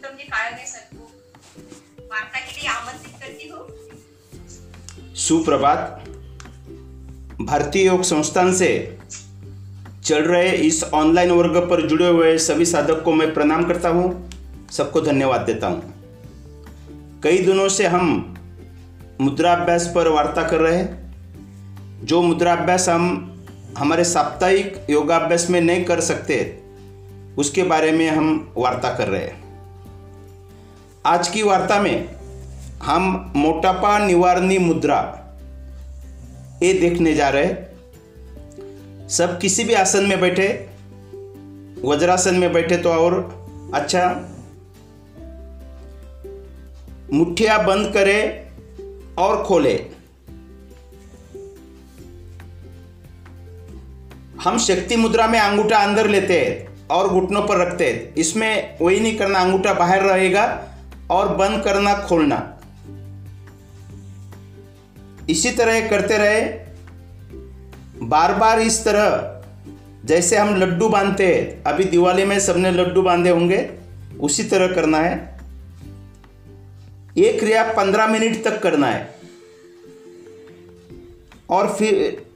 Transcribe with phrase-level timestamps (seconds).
[0.00, 1.04] Phalke sir को
[2.10, 3.48] वार्ता के लिए आमंत्रित करती
[5.16, 6.04] सुप्रभात।
[7.40, 8.98] भारतीय योग संस्थान से
[10.04, 14.30] चल रहे इस ऑनलाइन वर्ग पर जुड़े हुए सभी साधक को मैं प्रणाम करता हूँ,
[14.72, 15.94] सबको धन्यवाद देता हूँ।
[17.22, 18.34] कई दिनों से हम
[19.20, 21.02] मुद्राभ्यास पर वार्ता कर रहे हैं।
[22.04, 23.28] जो मुद्राभ्यास हम
[23.78, 26.62] हमारे साप्ताहिक योगाभ्यास में नहीं कर सकते,
[27.38, 29.51] उसके बारे में हम वार्ता कर रहे हैं।
[31.06, 32.08] आज की वार्ता में
[32.82, 34.98] हम मोटापा निवारणी मुद्रा
[36.62, 37.46] ये देखने जा रहे
[39.08, 40.46] सब किसी भी आसन में बैठे,
[41.84, 43.16] वज्रासन में बैठे तो और
[43.74, 44.04] अच्छा
[47.12, 49.74] मुठ्ठियाँ बंद करें और खोले।
[54.42, 59.00] हम शक्ति मुद्रा में अंगूठा अंदर लेते हैं और घुटनों पर रखते हैं। इसमें वही
[59.00, 60.68] नहीं करना, अंगूठा बाहर रहेगा
[61.10, 62.60] और बंद करना खोलना।
[65.30, 66.62] इसी तरह करते रहे।
[68.02, 69.32] बार बार इस तरह,
[70.04, 73.70] जैसे हम लड्डू बांधते हैं, अभी दिवाली में सबने लड्डू बांधे होंगे,
[74.20, 75.38] उसी तरह करना है।
[77.16, 79.14] ये क्रिया पंद्रह मिनट तक करना है।
[81.50, 82.26] और फिर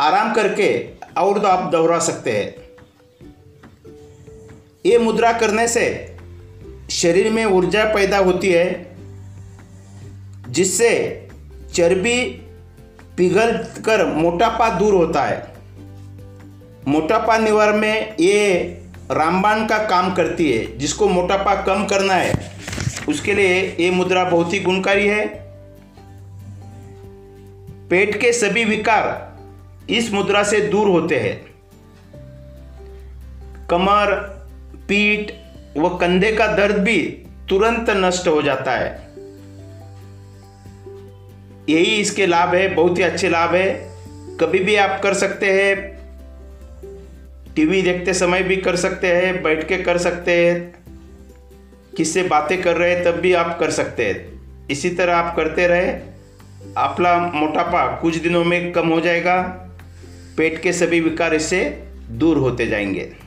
[0.00, 2.62] आराम करके और तो आप दोहरा सकते हैं।
[4.86, 6.11] ये मुद्रा करने से
[7.02, 8.96] शरीर में ऊर्जा पैदा होती है,
[10.48, 10.90] जिससे
[11.74, 12.24] चर्बी
[13.16, 13.52] पिघल
[13.86, 15.52] कर मोटापा दूर होता है।
[16.88, 18.52] मोटापा निवारण में ये
[19.10, 22.52] रामबाण का काम करती है, जिसको मोटापा कम करना है।
[23.08, 25.26] उसके लिए ये मुद्रा बहुत ही गुणकारी है।
[27.90, 29.32] पेट के सभी विकार
[29.90, 31.46] इस मुद्रा से दूर होते हैं।
[33.70, 34.14] कमर,
[34.88, 35.32] पीठ
[35.76, 36.98] व कंधे का दर्द भी
[37.48, 39.12] तुरंत नष्ट हो जाता है।
[41.68, 43.90] यही इसके लाभ है, बहुत ही अच्छे लाभ है।
[44.40, 45.92] कभी भी आप कर सकते हैं,
[47.54, 50.74] टीवी देखते समय भी कर सकते हैं, बैठ के कर सकते हैं।
[51.96, 55.66] किससे बातें कर रहे हैं, तब भी आप कर सकते हैं। इसी तरह आप करते
[55.66, 55.92] रहे,
[56.76, 59.42] आपला मोटापा कुछ दिनों में कम हो जाएगा,
[60.36, 63.21] पेट के सभी विकार इससे दूर होते जाएँगे।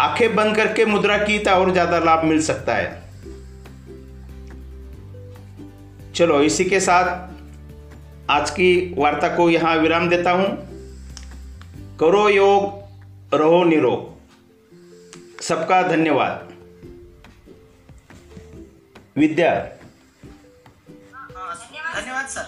[0.00, 3.04] आँखें बंद करके मुद्रा की तो और ज़्यादा लाभ मिल सकता है।
[6.14, 10.46] चलो इसी के साथ आज की वार्ता को यहाँ विराम देता हूँ।
[12.00, 16.48] करो योग रहो निरोग। सबका धन्यवाद।
[19.16, 19.52] विद्या।
[21.94, 22.44] धन्यवाद सर।